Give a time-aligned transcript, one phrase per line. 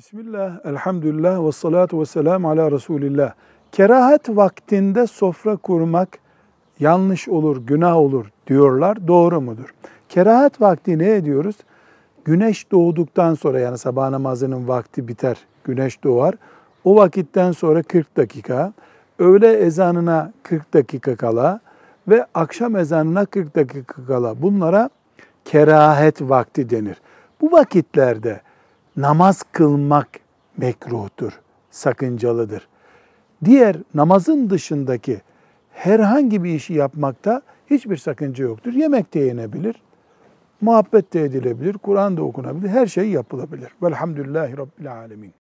[0.00, 3.32] Bismillah, elhamdülillah ve salatu ve selamu ala Resulillah.
[3.72, 6.08] Kerahat vaktinde sofra kurmak
[6.78, 9.08] yanlış olur, günah olur diyorlar.
[9.08, 9.74] Doğru mudur?
[10.08, 11.56] Kerahat vakti ne ediyoruz?
[12.24, 16.34] Güneş doğduktan sonra yani sabah namazının vakti biter, güneş doğar.
[16.84, 18.72] O vakitten sonra 40 dakika,
[19.18, 21.60] öğle ezanına 40 dakika kala
[22.08, 24.90] ve akşam ezanına 40 dakika kala bunlara
[25.44, 26.96] kerahet vakti denir.
[27.40, 28.40] Bu vakitlerde
[29.00, 30.08] namaz kılmak
[30.56, 32.68] mekruhtur, sakıncalıdır.
[33.44, 35.20] Diğer namazın dışındaki
[35.70, 38.72] herhangi bir işi yapmakta hiçbir sakınca yoktur.
[38.72, 39.82] Yemek de yenebilir,
[40.60, 43.70] muhabbet de edilebilir, Kur'an da okunabilir, her şey yapılabilir.
[43.82, 45.39] Velhamdülillahi Rabbil Alemin.